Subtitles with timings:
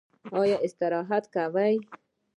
[0.39, 1.73] ایا استراحت کوئ؟